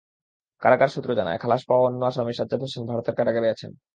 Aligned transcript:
কারাগার 0.61 0.89
সূত্র 0.89 1.09
জানায়, 1.19 1.39
খালাস 1.39 1.61
পাওয়া 1.69 1.83
অন্য 1.83 2.01
আসামি 2.05 2.33
সাজ্জাদ 2.33 2.61
হোসেন 2.63 2.83
ভারতের 2.89 3.15
কারাগারে 3.19 3.47
আছেন। 3.53 3.71